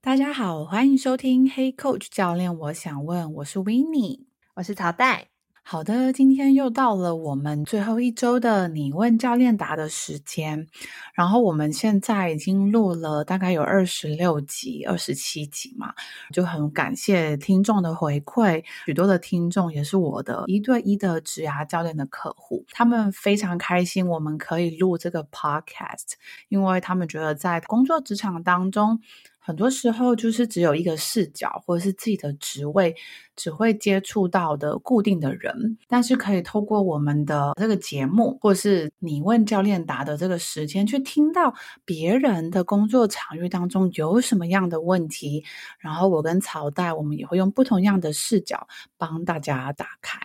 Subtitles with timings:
[0.00, 4.20] 大家好，欢迎收听 Hey Coach 教练，我想问，我是 Winnie，
[4.54, 5.26] 我是曹代。
[5.64, 10.68] 好的，今天又到了我们最后一周的你问教练答的时间。
[11.12, 15.92] 然后我们现在已经录了大概有二十六集、二十七集嘛，
[16.32, 18.64] 就很感谢听众的回馈。
[18.86, 26.12] 许多的听众也是我的一对一的职涯教练的客户，他们非常开心我们可以录这个 podcast，
[26.48, 28.98] 因为他们觉得在工作职场当中，
[29.38, 32.94] 很多时候就是只有一个视角，或者是自己的职位
[33.34, 45.44] 只会接触到的固定的人，但是可以透过我们的这个节目，或是你问教练答的这个时间，去听到别人的工作场域当中有什么样的问题，
[45.78, 50.18] 然后我跟曹代，我们也会用不同样的视角帮大家打开。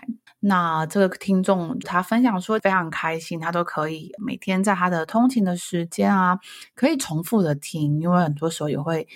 [0.45, 6.37] 那这个听众他分享说非常开心，他都可以每天在他的通勤的时间啊，
[6.75, 9.07] 可以重复的听，因为很多时候也会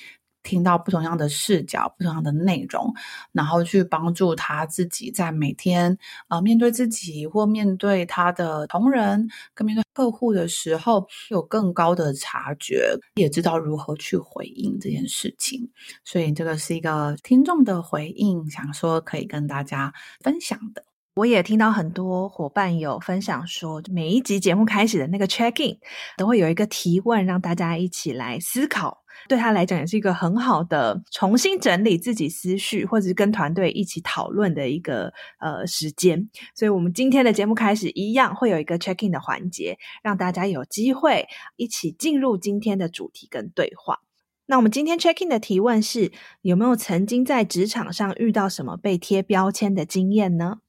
[0.42, 2.94] 听到不同样的视角、不同样的内容，
[3.34, 5.98] 然后去帮助他自己在每天
[6.30, 15.70] 呃面对自己或面对他的同仁跟面对客户的时候，有更高的察觉，也知道如何去回应这件事情。
[16.06, 20.86] 所以这个是一个听众的回应，想说可以跟大家分享的。
[21.18, 25.76] 我也听到很多伙伴有分享说，每一集节目开始的那个 check in
[26.16, 29.04] 都会有一个提问，让大家一起来思考。
[29.28, 36.30] 对他来讲，也是一个很好的重新整理自己思绪，或者是跟团队一起讨论的一个呃时间。
[36.54, 44.02] 所以，我们今天的节目开始一样会有一个 check in 的环节，让大家有机会一起进入今天的主题跟对话。
[44.46, 46.12] 那我们今天 check in 的提问是：
[46.44, 50.60] 有没有曾经在职场上遇到什么被贴标签的经验呢？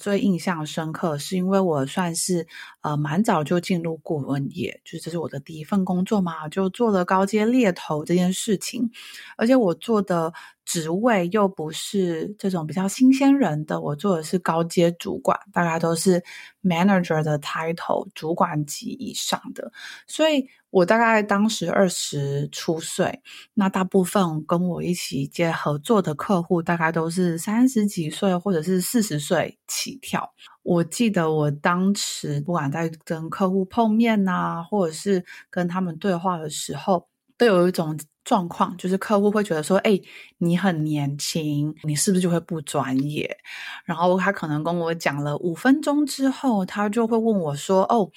[0.00, 2.46] 最印象深刻是因为我算是
[2.80, 8.90] 呃蛮早就进入顾问业，就是这是我的第一份工作嘛，就做了高阶猎头这件事情，
[9.36, 10.32] 而且我做的
[10.64, 16.22] 职位又不是这种比较新鲜人的，我做的是高阶主管，大概都是
[16.62, 19.72] manager 的 title，主管级以上的，
[20.06, 20.48] 所以。
[20.74, 23.22] 我大概当时二十出岁，
[23.54, 30.34] 那大部分跟我一起接合作的客户，大概都是三十几岁或者是四十岁起跳。
[30.64, 37.06] 我记得我当时不管在跟客户碰面呐，或者是跟他们对话的时候，
[37.38, 40.00] 都有一种状况，就是客户会觉得说：“哎，
[40.38, 43.38] 你很年轻，你是不是就会不专业？”
[43.86, 48.10] 然后他可能跟我讲了五分钟之后，他就会问我说：“哦。”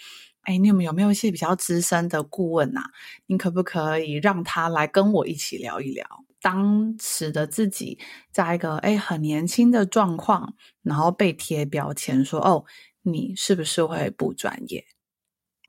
[0.47, 2.89] 哎，你们有没有一些比较资深的顾问啊？
[3.25, 6.05] 你可不可以让他来跟我一起聊一聊？
[6.41, 7.99] 当时的自己
[8.31, 12.63] 在一个哎很年轻的状况，然后被贴标签说：“哦，
[13.01, 14.85] 你是不是会不专业？”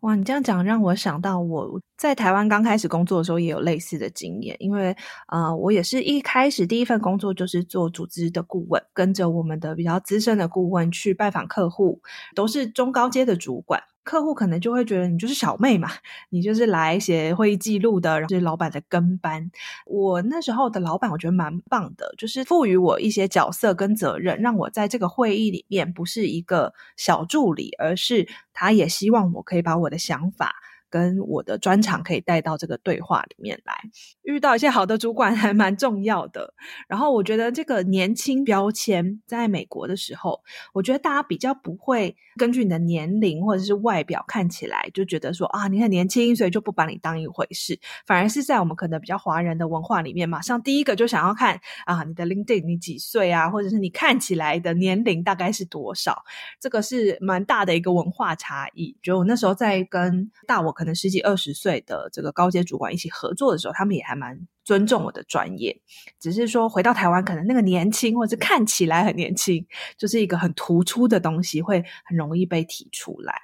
[0.02, 4.96] 哇，你这样讲让我想到我在台湾刚开始工作的时候也有类似的经验，因为
[5.26, 12.00] 呃，我也是一开始第一份工作就是做组织的顾问，跟着我们的比较资深的顾问去拜访客户，
[12.36, 13.82] 都是中高阶的主管。
[14.08, 15.90] 客户可能就会觉得你就是小妹嘛，
[16.30, 19.50] 你就是来写会议记录的，然后是老板的跟班。
[19.84, 30.54] 我那时候的老板我觉得蛮棒的，就是赋予我一些角色跟责任，让我在这个会议里面不是一个小助理，而是他也希望我可以把我的想法。
[30.90, 33.74] 跟我的专长可以带到这个对话里面来，
[34.22, 36.54] 遇到一些好的主管还蛮重要的。
[36.88, 47.78] 然后我觉得这个年轻标签在美国的时候，我觉得大家比较不会根据你的年龄或者是外表看起来就觉得说啊，你很年轻，所以就不把你当一回事。
[48.06, 56.24] 反而是在我们可能比较华人的文化里面，马上第一个就想要看啊，你的 LinkedIn 你几岁啊，或者是你看起来的年龄大概是多少？
[56.58, 58.96] 这个是蛮大的一个文化差异。
[59.02, 60.77] 就我那时候在跟大我。
[60.78, 65.76] 可能十几二十岁的这个高阶主管一起合作的时候，他们也还蛮尊重我的专业。
[66.20, 69.66] 只是说回到台湾，可能那个年轻或者看起来很年轻，
[69.96, 73.42] 就是一个很突出的东西，会很容易被提出来。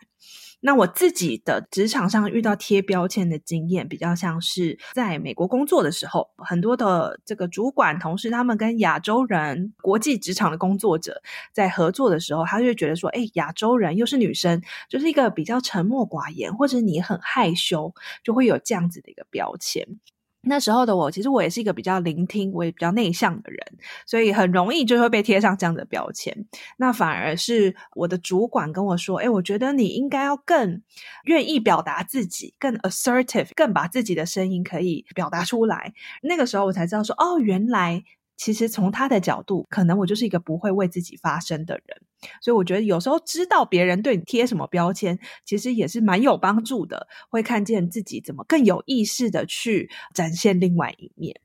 [0.66, 11.20] 那我自己的职场上遇到贴标签的经验，比较像是在美国工作的时候，很多的这个主管同事，他们跟亚洲人、国际职场的工作者
[11.52, 19.86] 在合作的时候，他就会觉得说，哎，亚洲人又是女生，就是一个比较沉默寡言，或者你很害羞，就会有这样子的一个标签。
[20.46, 23.60] 那时候的我，其实我也是一个比较聆听，我也比较内向的人，
[24.06, 26.46] 所以很容易就会被贴上这样的标签。
[26.76, 30.82] 那反而是我的主管跟我说：“诶，我觉得你应该要更
[31.24, 35.92] 愿意表达自己，更 assertive，更把自己的声音可以表达出来。”
[36.22, 38.04] 那个时候我才知道说：“哦，原来。”
[38.36, 42.02] 其实从他的角度，可能我就是一个不会为自己发声的人，
[42.40, 51.40] 所以我觉得有时候知道别人对你贴什么标签，其实也是蛮有帮助的，会看见自己怎么更有意识的去展现另外一面。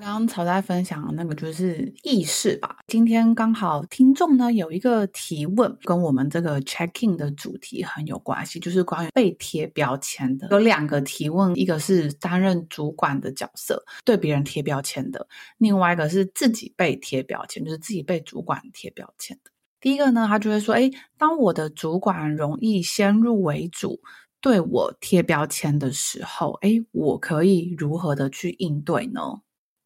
[0.00, 2.78] 刚刚曹代分享的那个就是意识吧。
[2.86, 10.46] 今天刚好听众呢有一个提问，跟我们这个 checking 的主题很有关系，就是关于被贴标签的。
[10.52, 15.26] 有两个提问，一个是担任主管的角色，对别人贴标签的；
[15.56, 19.50] 另外一个是自己被贴标签，就是自己被主管贴标签的。
[19.80, 24.00] 第一个呢，他就会说：诶，当我的主管容易先入为主
[24.40, 29.20] 对我贴标签的时候，诶，我可以如何的去应对呢？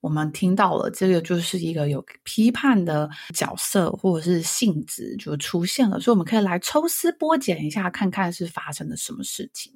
[0.00, 9.72] 我们听到了，这个就是一个有批判的角色或者是性质就出现了，所以我们可以来抽丝剥茧一下，看看是发生了什么事情。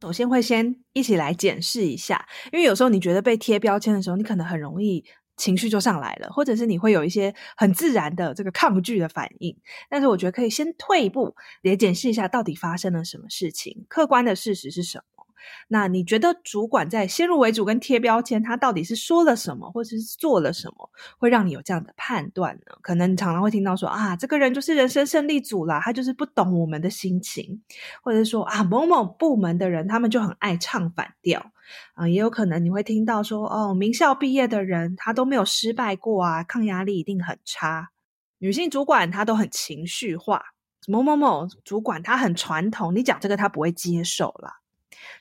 [0.00, 5.04] 首先会先一起来检视一下，因为有时候你觉得被贴标签的时候，你可能很容易
[5.42, 9.56] 情绪就上来了，或者是你会有一些很自然的这个抗拒的反应。
[9.90, 15.04] 但是我觉得可以先退一步，也检视一下到底发生了什么事情，客观的事实是什么。
[15.68, 22.76] 那你觉得主管在先入为主跟贴标签，他到底是说了什么，或者是做了什么，会让你有这样的判断呢？
[22.82, 27.62] 可能你常常会听到说啊，这个人就是人生胜利组啦，他就是不懂我们的心情，
[28.02, 31.52] 或者说啊，某某部门的人他们就很爱唱反调
[31.94, 37.90] 啊，也有可能你会听到说哦，名校毕业的人他都没有失败过啊，抗压力一定很差，
[38.38, 40.42] 女性主管她都很情绪化，
[40.88, 44.61] 某某某主管他很传统，你讲这个他不会接受啦。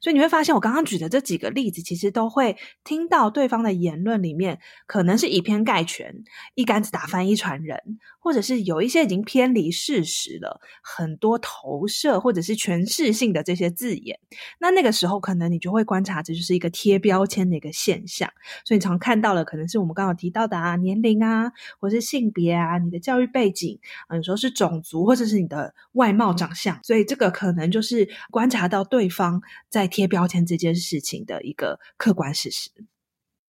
[0.01, 6.23] 所以你会发现，我刚刚举的这几个例子，其实都会听到对方的言论里面，可能是以偏概全、
[6.55, 14.19] 一竿子打翻一船人，或者是有一些已经偏离事实了，很多投射或者是诠释性的这些字眼。
[14.59, 18.29] 那那个时候，可能你就会观察，这就是一个贴标签的一个现象。
[18.65, 26.79] 所以你常看到的，可能是我们刚刚提到的啊，年龄啊，或是性别啊，你的教育背景，啊，有时候是种族，或者是你的外貌长相。
[26.83, 32.69] 所以这个可能就是观察到对方在贴标签这件事情的一个客观事实，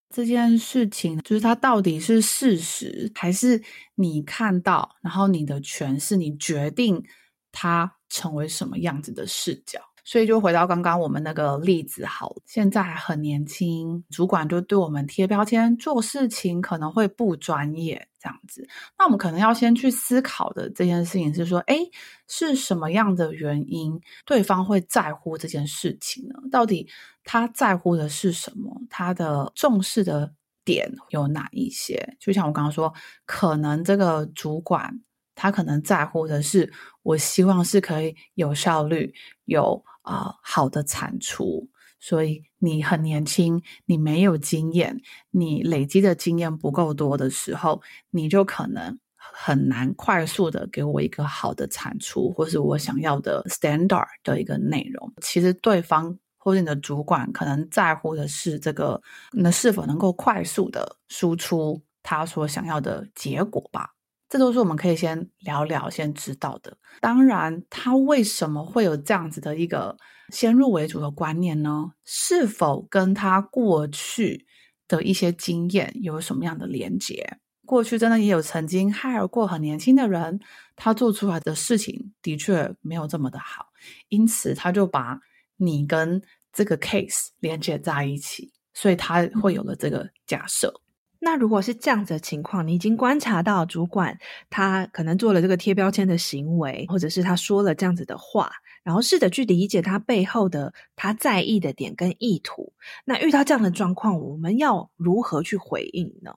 [0.09, 3.63] 这件事情就是它到底是事实，还是
[3.97, 7.05] 你看到，然后你的诠释，你决定
[7.51, 9.92] 它成为什么样子的视角。
[10.05, 18.67] 所以就回到刚刚我们那个例子，好，现在很年轻，主管就对我们贴标签，做事情可能会不专业这样子。
[18.99, 21.89] 那我们可能要先去思考的这件事情是说，诶，
[22.27, 26.35] 是什么样的原因，对方会在乎这件事情呢？
[26.51, 26.89] 到底
[27.23, 28.83] 他在乎的是什么？
[28.91, 30.33] 他的重视的
[30.65, 32.17] 点有哪一些？
[32.19, 32.93] 就像我刚刚说，
[33.25, 35.01] 可能这个主管
[35.37, 36.73] 他可能在乎的是，
[37.05, 39.15] 我希望是可以有效率，
[39.45, 39.81] 有。
[40.03, 41.69] 啊、好的产出，
[41.99, 45.01] 所以你很年轻，你没有经验，
[45.31, 55.13] 你累积的经验不够多的时候，你就可能很难快速的给我一个好的产出，或是我想要的 standard 的一个内容。
[55.23, 59.01] 其实对方或者你的主管可能在乎的是这个，
[59.33, 63.91] 那是否能够快速的输出他所想要的结果吧。
[64.33, 66.75] 这都是我们可以先聊聊、先知道的。
[67.03, 69.95] 当然，他为什么会有这样子的一个
[70.31, 71.93] 先入为主的观念呢？
[72.07, 74.47] 是否跟他过去
[74.89, 77.37] 的一些经验有什么样的连结？
[77.67, 80.41] 过去真的也有曾经 hire 过很年轻的人，
[80.77, 83.67] 他做出来的事情的确没有这么的好，
[84.09, 85.21] 因此他就把
[85.59, 86.23] 你跟
[86.55, 90.82] 这个 case 连接在一起，所以他会有了这个假设。
[91.25, 94.19] 那如果是这样子的情况，你已经观察到主管
[94.51, 98.51] 他可能做了这个贴标签的行为，或者是他说了这样子的话，
[98.83, 102.73] 然后试着去理解他背后的他在意的点跟意图。
[103.05, 106.35] 那遇到这样的状况，我们要如何去回应呢？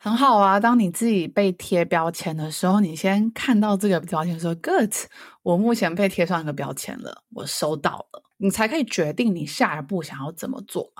[0.00, 4.94] 很好啊，当你自己被贴标签的时候，你先看到这个标签说 “good”，
[5.42, 10.92] 我目前被贴上一个标签了，我收到了，你才可以决定你下一步想要怎么做。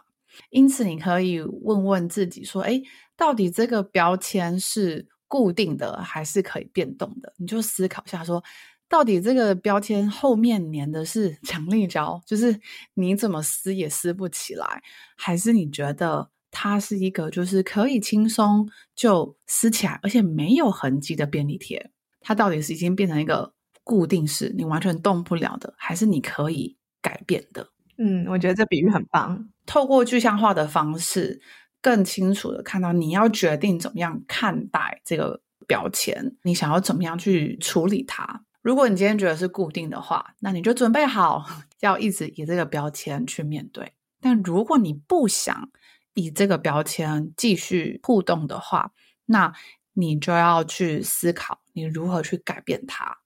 [0.50, 2.82] 因此，你可以问问自己说：“诶，
[3.16, 8.42] 到底这个标签是固定的，还是可以变动的？”你就思考一下，说
[8.88, 12.58] 到底这个标签后面粘的是 强力胶，就是
[12.94, 14.82] 你怎么撕也撕不起来，
[15.16, 21.90] 还是你觉得它是一个就是可以轻松就撕起来，而且没有痕迹的便利贴？
[22.20, 23.52] 它到底是已经变成一个
[23.84, 27.68] 固定式，你完全动不了的，还是你可以改变的？
[27.98, 31.40] 嗯，我觉得这比喻很棒，透过具象化的方式，
[31.82, 38.44] 更清楚的看到你要决定怎么样看待这个标签，你想要怎么样去处理它。
[38.62, 41.44] 如果你今天觉得是固定的话，那你就准备好
[41.80, 43.92] 要一直以这个标签去面对。
[44.20, 45.70] 但如果你不想
[46.14, 48.92] 以这个标签继续互动的话，
[49.26, 49.52] 那
[49.94, 53.18] 你就要去思考你如何去改变它。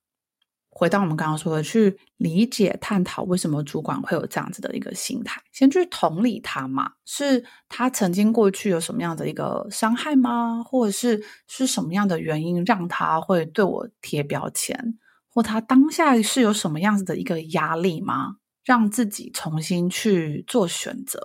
[0.75, 10.63] 回到我们刚刚说的，去理解、探讨为什么主管会有这样子的一个心态，先去同理他嘛，是他曾经过去有什么样的一个伤害吗？
[10.63, 14.97] 或者是是什么样的原因让他会对我贴标签？
[15.29, 18.37] 或他当下是有什么样子的一个压力吗？
[18.63, 21.19] 让自己重新去做选择。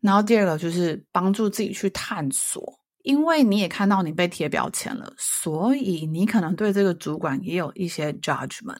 [0.00, 8.78] 然后第二个就是帮助自己去探索，因为你也看到你被贴标签了，所以你可能对这个主管也有一些 judgment。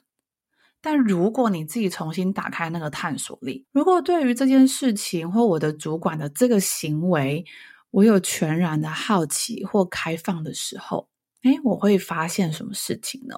[0.85, 7.43] 但如果你自己重新打开那个探索力，如果对于这件事情或我的主管的这个行为，
[7.89, 11.09] 我有全然的好奇或开放的时候，
[11.41, 13.35] 诶，我会发现什么事情呢？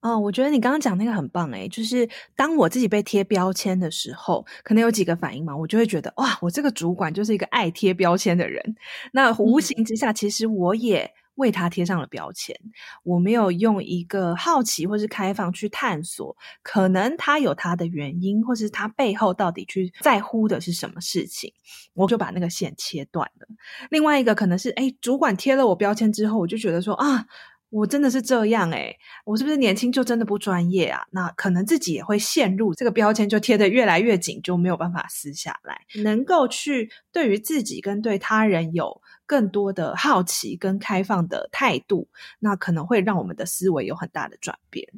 [0.00, 8.76] 哦，我觉得你刚刚讲那个很棒诶，就是当我自己被贴标签的时候，可能有几个反应嘛，我就会觉得哇，我这个主管就是一个爱贴标签的人。
[9.12, 12.54] 那无形之下，其实我也为他贴上了标签。
[13.02, 21.52] 我没有用一个好奇或是开放去探索，可能他有他的原因，或是他背后到底去在乎的是什么事情，
[21.94, 23.48] 我就把那个线切断了。
[23.90, 27.26] 另外一个可能是，诶，主管贴了我标签之后，我就觉得说啊。
[27.70, 31.02] 我真的是这样诶，我是不是年轻就真的不专业啊？
[31.10, 35.82] 那可能自己也会陷入这个标签，就贴得越来越紧，就没有办法撕下来。
[36.02, 42.08] 能够去对于自己跟对他人有更多的好奇跟开放的态度，
[42.40, 44.88] 那可能会让我们的思维有很大的转变。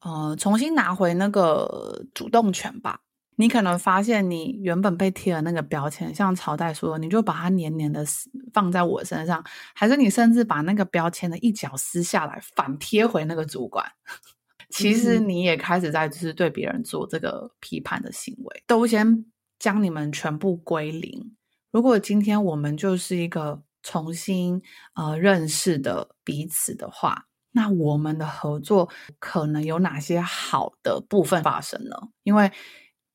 [0.00, 3.00] 呃，重新拿回那个主动权吧。
[3.36, 8.04] 你可能发现，你原本被贴了那个标签，像朝代说，你就把它黏黏的
[8.52, 9.42] 放在我身上，
[9.74, 13.86] 还是你甚至把那个标签的一角撕下来，反贴回那个主管？
[14.70, 19.24] 其实你也开始在就是对别人做这个批判的行为，都先
[19.58, 21.36] 将你们全部归零。
[21.70, 24.60] 如果今天我们就是一个重新
[24.94, 31.96] 呃认识的彼此的话，那我们的合作可能有哪些好的部分发生呢？
[32.22, 32.52] 因为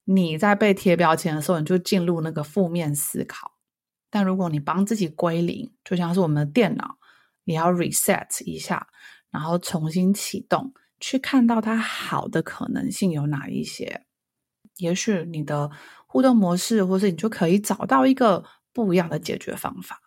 [0.05, 3.51] 你在被贴标签的时候，你就进入那个负面思考。
[4.09, 6.97] 但如果你帮自己归零，就像是我们的电脑
[7.43, 8.87] 你要 reset 一下，
[9.29, 14.05] 然后重新启动，去看到它好的可能性有哪一些。
[14.77, 15.69] 也许你的
[16.07, 20.01] 互动模式，或是你就可以找到一个不一样的解决方法。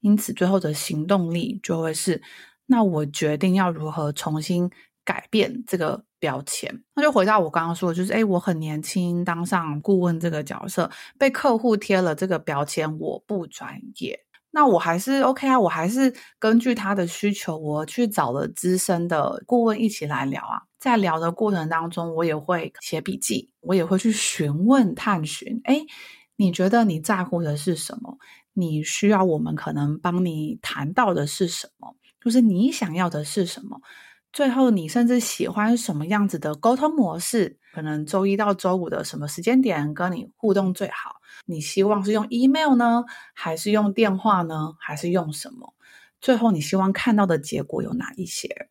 [0.00, 2.20] 因此，最后的行动力就会是：
[2.66, 4.70] 那我决定要如何重新
[5.04, 6.04] 改变这个。
[6.20, 14.20] 标签，那就回到我刚刚说的，就是诶，我很年轻，当上顾问这个角色，被客户贴了这个标签，我不专业。
[14.50, 20.60] 那我还是 OK 啊，我还是根据他的需求，我去找了资深的顾问一起来聊啊。
[20.78, 25.58] 在聊的过程当中，我也会写笔记，我也会去询问探寻。
[25.64, 25.86] 诶，
[26.36, 28.18] 你觉得你在乎的是什么？
[28.60, 31.96] 你需要我们可能帮你谈到的是什么？
[32.20, 33.80] 就是你想要的是什么？
[34.32, 37.58] 最后，你甚至喜欢什么样子的沟通模式？
[37.72, 41.16] 可能周一到周五的什么时间点跟你互动最好？
[41.46, 45.74] 你希望是用 email 呢，还是用电话呢，还是用什么？
[46.20, 48.68] 最后，你希望看到的结果有哪一些？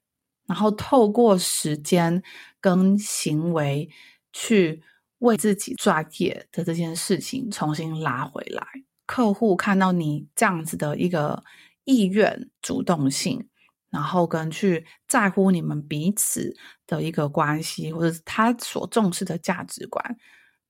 [0.48, 2.24] 然后透过时间
[2.62, 3.90] 跟行为
[4.32, 4.82] 去
[5.20, 8.64] 为自己专业的这件事情重新拉回来。
[9.10, 11.44] 客户看到你这样子的一个
[11.84, 13.50] 意愿、主动性。
[13.92, 20.16] 然后跟去在乎你们彼此的一个关系，或者他所重视的价值观，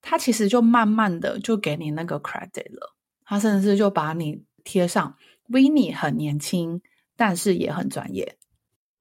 [0.02, 2.96] 他其实就慢慢的就给你那个 credit 了。
[3.26, 5.18] 他甚至就把你贴上
[5.50, 6.82] Winnie 很年轻，
[7.18, 8.39] 但是也很专业。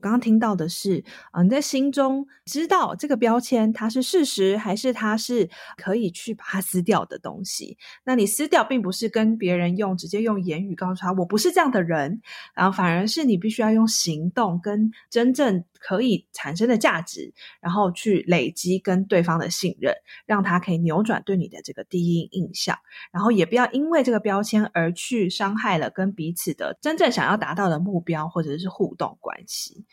[0.01, 1.03] 刚刚听到的是，
[1.33, 7.77] 嗯，你在心中知道这个标签它是事实，还是它是可以去把它撕掉的东西？
[8.05, 12.21] 那你撕掉，并不是跟别人用直接用言语告诉他我不是这样的人，
[12.55, 19.95] 然后反而是你必须要用行动跟真正可以产生的价值，然后去累积跟对方的信任，
[20.27, 22.79] 让他可以扭转对你的这个第一印象，
[23.13, 29.87] 然后也不要因为这个标签而去伤害了跟彼此的真正想要达到的目标或者是互动关系。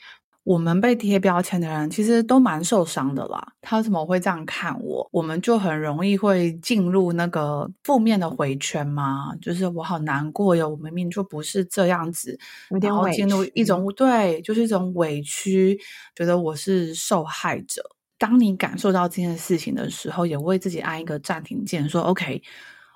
[0.46, 3.54] 我们被贴标签的人其实都蛮受伤的啦。
[3.62, 5.10] 他怎么会这样看我？
[5.12, 9.36] 我们就很容易会进入那个负面的回圈嘛？
[9.42, 12.38] 就是我好难过哟，我明明就不是这样子，
[12.80, 15.80] 然后进入一种对，就是一种委屈，
[16.16, 17.82] 觉得我是受害者。
[18.20, 22.42] 当你感受到这件事情的时候，也为自己按一个暂停键，说 “OK”。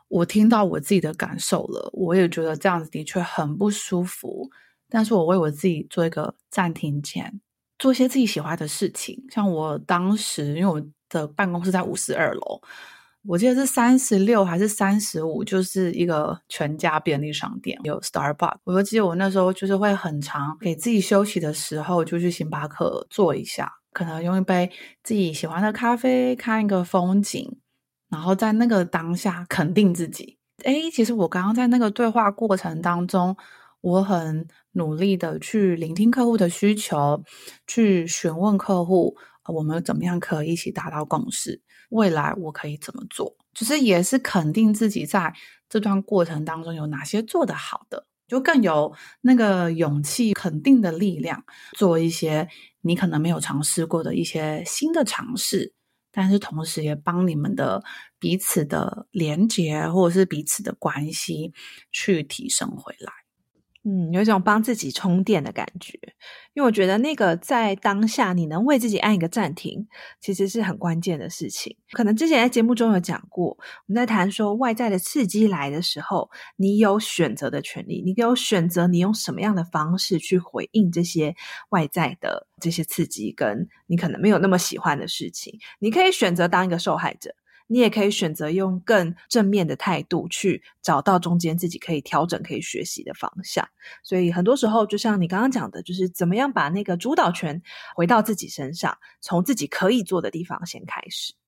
[0.08, 4.50] 我听到我自己的感受了，我也觉得这样子的确很不舒服。
[4.90, 7.40] 但是我为我自己做一个暂停键，
[7.78, 9.24] 做一些自己喜欢的事情。
[9.30, 12.62] 像我当时，因为我的办公室在五十二楼，
[13.24, 18.58] 我记得是三十六还是三十五，就是一个全家便利商店，有 Starbucks。
[18.64, 24.72] 我就记得我那时候就是会很长给自己休息的时候，就去星巴克坐一下，可能用一杯
[25.04, 27.58] 自己喜欢的咖啡，看一个风景。
[28.10, 33.38] 然后在那个当下肯定自己，诶，其实我刚刚在那个对话过程当中，
[33.82, 37.24] 我很努力的去聆听客户的需求，
[37.66, 39.16] 去询问客户，
[39.54, 41.62] 我们怎么样可以一起达到共识？
[41.90, 43.36] 未来我可以怎么做？
[43.54, 45.34] 就是也是肯定自己在
[45.68, 51.44] 这段过程当中有哪些做得好的，就更有那个勇气、肯定的力量，
[51.78, 52.48] 做一些
[52.82, 55.74] 你可能没有尝试过的一些新的尝试。
[56.12, 57.84] 但是同时也帮你们的
[58.18, 61.54] 彼此的连结，或者是彼此的关系
[61.92, 63.14] 去提升回来。
[63.90, 65.98] 嗯，有一种帮自己充电的感觉，
[66.54, 69.88] 因为我觉得那个在当下你能为自己按一个暂停，
[70.22, 71.76] 其实是很关键的事情。
[71.94, 81.36] 可能之前在节目中有讲过，我们在谈说外在的刺激来的时候，你有选择的权利，你有选择你用什么样的方式去回应这些
[81.70, 87.34] 外在的这些刺激，跟你可能没有那么喜欢的事情，你可以选择当一个受害者。
[87.72, 93.64] 你也可以选择用更正面的态度去找到中间自己可以调整、可以学习的方向。
[94.04, 97.62] 所以很多时候，就像你刚刚讲的，就是怎么样把那个主导权
[97.96, 101.39] 回到自己身上，从自己可以做的地方先开始。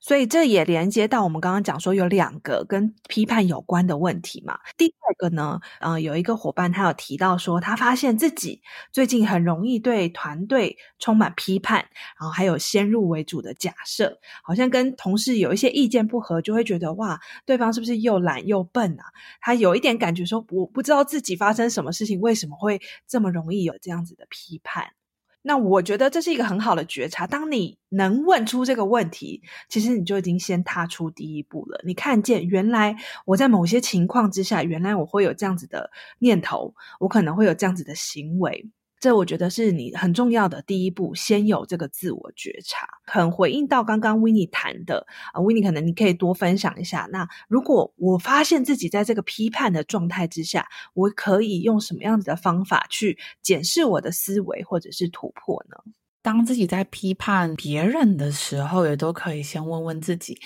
[0.00, 4.58] 所以这也连接到我们刚刚讲说有两个跟批判有关的问题嘛。
[4.76, 8.62] 第二个呢，呃，有一个伙伴他有提到说，他发现自己
[8.92, 11.78] 最近很容易对团队充满批判，
[12.18, 19.04] 然后还有先入为主的假设，好像跟同事有一些意见不合，就会觉得哇，对方是不是又懒又笨啊？
[19.40, 24.95] 他有一点感觉说，我不知道自己发生什么事情，为什么会这么容易有这样子的批判。
[25.48, 27.24] 那我觉得这是一个很好的觉察。
[27.24, 31.80] 当你能问出这个问题，其实你就已经先踏出第一步了。
[31.86, 38.68] 你看见原来我在某些情况之下，原来我会有这样子的念头，我可能会有这样子的行为。
[39.06, 42.88] 这我觉得是你很重要的第一步，先有这个自我觉察。
[43.04, 47.08] 很回应到刚刚 Winnie 谈的啊，Winnie 可能你可以多分享一下。
[47.12, 55.76] 那如果我发现自己在这个批判的状态之下，我可以用什么样子的方法去检视我的思维或者是突破呢？
[56.20, 60.36] 当自己在批判别人的时候，也都可以先问问自己：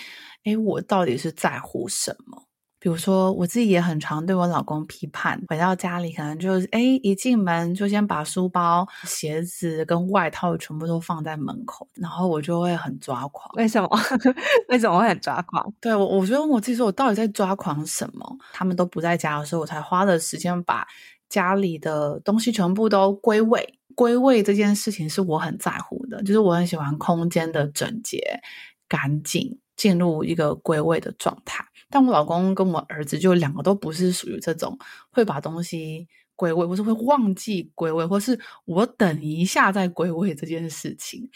[0.43, 2.43] 诶，我到底是在乎什么？
[2.83, 13.53] 比如说，我自己也很常对我老公批判，回到家里可能就是，哎，一进门就先把书包、鞋子跟外套全部都放在门口，然后我就会很抓狂。
[13.55, 13.87] 为什么？
[14.69, 15.71] 为什么会很抓狂？
[15.79, 18.37] 对，我，我觉得我自己说，我到底在抓狂什么？
[18.51, 20.87] 他们都不在家的时候，我才花了时间把
[21.29, 23.77] 家里的东西全部都归位。
[23.93, 28.41] 归位这件事情是我很在乎的，就是我很喜欢空间的整洁、
[28.87, 31.63] 干净，进入一个归位的状态。
[31.91, 34.77] 但我老公跟我儿子就两个都不是属于这种
[35.11, 41.29] 会把东西归位，或是会忘记归位，或是我等一下再归位这件事情。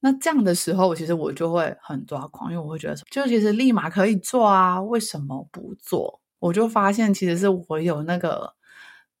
[0.00, 6.20] 那这样的时候，其实我就会很抓狂，因为我会觉得，就其实立马可以做啊，为什么不做？
[6.38, 8.54] 我就发现，其实是我有那个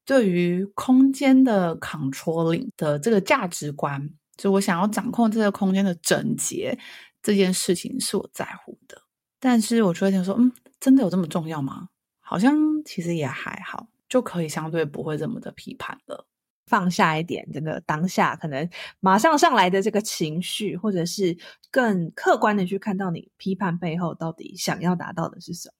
[0.04, 6.78] 对于空间的 controlling 的这个价值观，就我想要掌控这个空间的整洁
[7.22, 9.02] 这件事情是我在乎的。
[9.38, 10.50] 但是我就会想说，嗯。
[10.80, 11.88] 真的有这么重要吗？
[12.22, 16.26] 好像其实也还好，就可以相对不会这么的批判了，
[16.66, 18.68] 放下一点这个当下可能
[19.00, 21.36] 马上上来的这个情绪，或者是
[21.72, 25.74] 更客观的去看到你批判背后到底想要达到的是什么。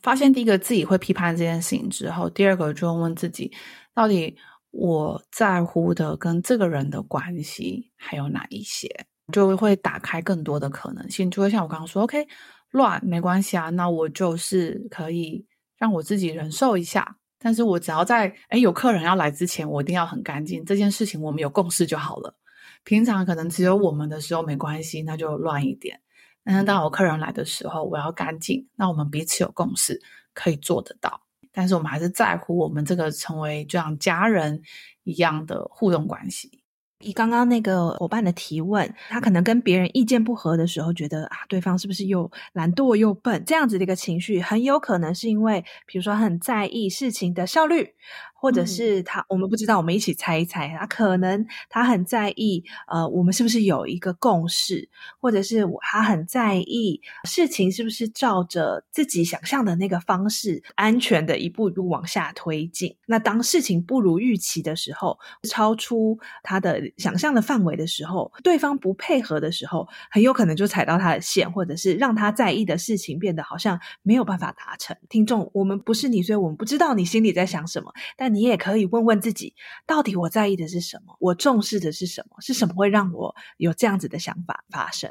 [0.00, 3.52] 发现第一个自己会批判这件事情之后，第二个就问自己，
[3.92, 4.36] 到底
[4.70, 12.28] 我在乎的跟这个人的关系还有哪一些，就会打开更多的可能性，就会像我刚刚说，OK。
[12.74, 15.46] 乱没关系啊，那我就是可以
[15.78, 17.16] 让我自己忍受一下。
[17.38, 20.64] 但是我只要在诶有客人要来之前，我一定要很干净。
[20.64, 22.34] 这件事情我们有共识就好了。
[22.82, 26.00] 平常可能只有我们的时候没关系，那就乱一点。
[26.42, 28.66] 但是当有客人来的时候，我要干净。
[28.74, 31.20] 那我们彼此有共识，可以做得到。
[31.52, 34.60] 但是我们还是在乎我们这个成为就像家人
[35.04, 36.63] 一样的互动关系。
[37.04, 43.44] 以刚刚那个伙伴的提问，他可能跟别人意见不合的时候，觉得啊，对方是不是又懒惰又笨？
[43.44, 47.94] 这样子的一个情绪，很有可能是因为，比如说很在意事情的效率，
[48.44, 54.86] 或者是他、嗯、我们不知道，我们一起猜一猜，他可能他很在意，呃，我们是不是有一个共识，
[55.18, 62.94] 或者是他很在意事情是不是照着自己想象的那个方式，安全的一步一步往下推进。
[63.06, 74.94] 那当事情不如预期的时候，超出他的想象的范围的时候，对方不配合的时候，很有可能就踩到他的线，或者是让他在意的事情变得好像没有办法达成。
[75.08, 79.54] 听众，我们不是你，所以我们不知道你心里在想什么，但你也可以问问自己，
[79.86, 81.16] 到底我在意的是什么？
[81.20, 82.40] 我重视的是什么？
[82.40, 85.10] 是什么会让我有这样子的想法发生？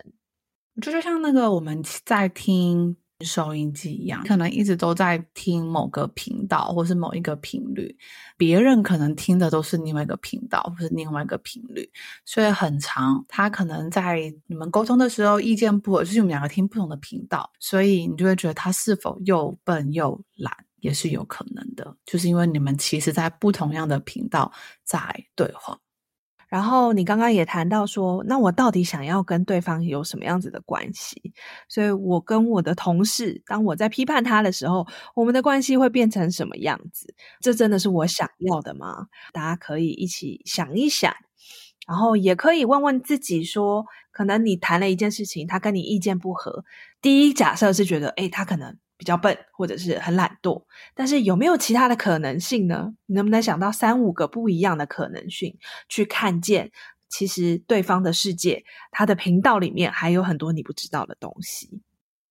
[0.82, 2.98] 就就像那个我们在听。
[3.24, 7.96] 收音机一样，可能一直都在听某个频道，或是某一个频率，
[8.36, 11.90] 别人可能听的都是另外一个频道，或是另外一个频率，
[12.26, 20.52] 所以很长，他可能在你们沟通的时候意见不合，就是你们两个听不同的频道，所以你就会觉得他是否又笨又懒，
[20.84, 24.52] 也是有可能的，就是因为你们其实在不同样的频道
[24.84, 25.00] 在
[25.34, 25.80] 对话。
[26.50, 31.34] 然后你刚刚也谈到说，那我到底想要跟对方有什么样子的关系？
[31.70, 37.16] 所以我跟我的同事，当我在批判他的时候，我们的关系会变成什么样子？
[37.40, 39.08] 这真的是我想要的吗？
[39.32, 41.16] 大家可以一起想一想，
[41.88, 46.66] 然后也可以问问自己说，可能你谈了一件事情，他跟你意见不合，
[47.02, 48.78] 第一假设是觉得，诶，他可能。
[48.98, 52.94] 比较笨，或者是很懒惰，但是有没有其他的可能性呢？
[53.06, 55.58] 你能不能想到三五个不一样的可能性，
[55.90, 56.72] 去看见
[57.10, 61.82] 其实对方的世界，他的频道里面还有很多你不知道的东西。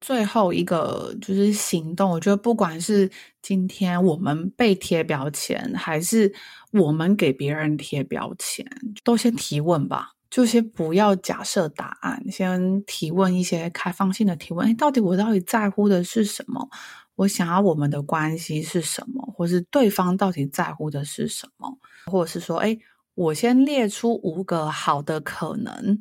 [0.00, 3.08] 最后一个就是行动，我觉得不管是
[3.40, 6.34] 今天我们被贴标签，还是
[6.72, 8.66] 我们给别人贴标签，
[9.04, 10.12] 都先提问吧。
[10.32, 14.66] 就先不要假设答案，先提问一些开放性的提问。
[14.66, 16.70] 诶，到底我到底在乎的是什么？
[17.16, 19.22] 我想要我们的关系是什么？
[19.36, 21.78] 或是对方到底在乎的是什么？
[22.06, 22.80] 或者是说，诶，
[23.14, 26.00] 我先列出五个好的可能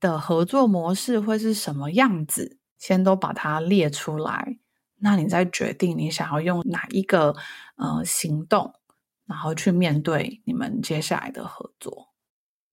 [0.00, 4.58] 的合作模式会是什么样子，先都把它列出来。
[4.96, 7.36] 那你再决定你想要用哪一个
[7.76, 8.74] 呃行动，
[9.26, 12.09] 然后去面对你们接下来的合作。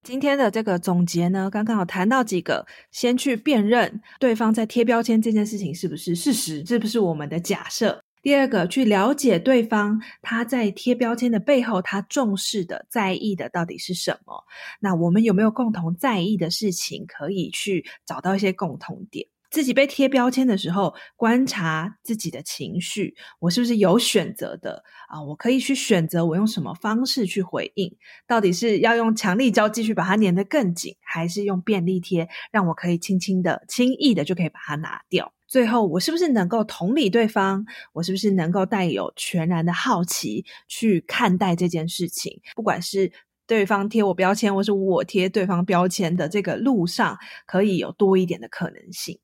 [0.07, 8.01] 今天的这个总结呢，刚刚有谈到几个，先去辨认对方在贴标签这件事情是不是事实，是不是我们的假设。
[8.21, 14.45] 第二个，去了解对方他在贴标签的背后，他重视的、在意的到底是什么？
[14.79, 19.27] 那我们有没有共同在意的事情，可以去找到一些共同点？
[19.49, 25.23] 自己被贴标签的时候，观察自己的情绪，我是不是有选择的啊？
[25.23, 27.95] 我可以去选择我用什么方式去回应，
[28.27, 35.33] 到底是要用强力胶继续把它粘得更紧，还是用便利贴让我可以轻轻的、轻易的就可以把它拿掉？
[35.47, 37.65] 最后，我是不是能够同理对方？
[37.93, 42.41] 我是不是能够带有全然的好奇去看待这件事情？
[42.53, 43.13] 不管是
[43.47, 49.17] 对方贴我标签，或是我贴对方标签的这个路上，可以有多一点的可能性。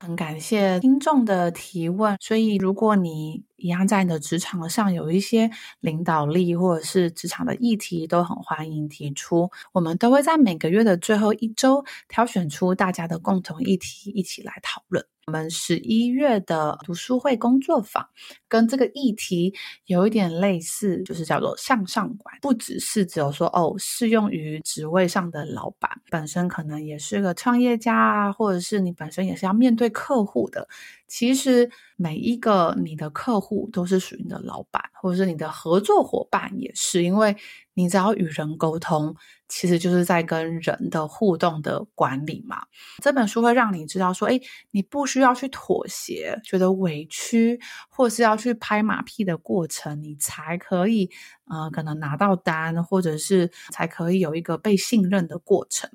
[0.00, 15.04] 很感谢听众的提问，所以如果你一样在你的职场上有一些领导力或者是职场的议题，都很欢迎提出，我们都会在每个月的最后一周挑选出大家的共同议题，一起来讨论。
[15.26, 18.06] 我们十一月的读书会工作坊
[18.46, 19.54] 跟这个议题
[19.86, 30.68] 有一点类似，就是叫做向上管，不只是只有说哦，适用于职位上的老板，本身可能也是个创业家啊，或者是你本身也是要面对客户的。
[31.06, 37.36] 其实每一个你的客户都是属于你的老板，或者是你的合作伙伴也是，因为
[37.74, 39.14] 你只要与人沟通，
[39.48, 42.62] 其实就是在跟人的互动的管理嘛。
[43.02, 51.10] 这本书会让你知道说，诶，你不需要去妥协，觉得委屈，或是要去拍马屁的过程，你才可以，
[51.48, 55.90] 呃，可能拿到单，或者是才可以有一个被信任的过程，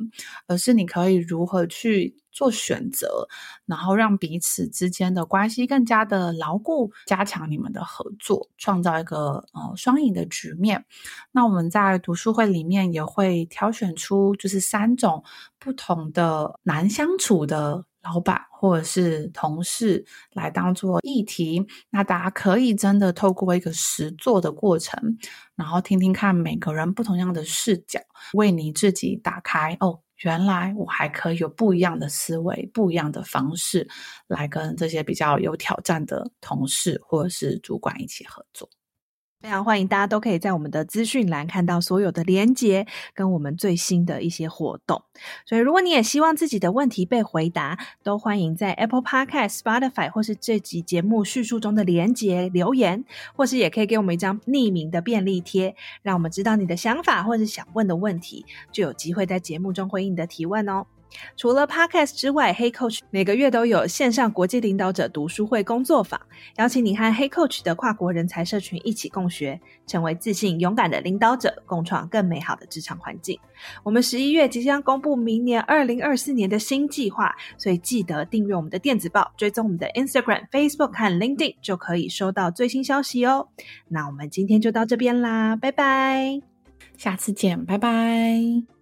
[0.47, 2.15] 而是你可以如何去。
[2.31, 3.27] 做选择，
[3.65, 10.85] 然后让彼此之间的关系更加的牢固，加强你们的合作，创造一个呃双赢的局面。
[11.31, 15.23] 那我们在读书会里面也会挑选出就是三种
[15.57, 21.65] 不同的难相处的老板或者是同事来当做议题。
[21.89, 25.17] 那大家可以真的透过一个实做的过程，
[25.55, 27.99] 然后听听看每个人不同样的视角，
[28.33, 29.99] 为你自己打开哦。
[30.23, 33.87] 原来我还可以有不一样的思维，不一样的方式
[34.27, 38.69] 来跟这些比较有挑战的同事或者是主管一起合作。
[39.41, 45.01] 非常欢迎大家都可以在我们的资讯栏看到所有的连结跟我们最新的一些活动。
[45.45, 60.85] 所以，如果你也希望自己的问题被回答，都欢迎在 Apple Podcast、Spotify 或是这集节目叙述中的连结留言，或是也可以给我们一张匿名的便利贴，让我们知道你的想法或是想问的问题，就有机会在节目中回应你的提问哦。
[61.35, 66.19] 除了 Podcast 之外，Hey Coach 每个月都有线上国际领导者读书会工作坊，
[66.57, 73.39] 邀请你和 Hey Coach 的跨国人才社群一起共学，成为自信勇敢的领导者，共创更美好的职场环境。
[73.83, 83.49] 我们十一月即将公布明年二零二四年的新计划，所以记得订阅我们的电子报，追踪我们的 Instagram、Facebook 和 LinkedIn，就可以收到最新消息哦。
[83.87, 86.41] 那我们今天就到这边啦，拜拜，
[86.97, 88.78] 下次见，拜拜。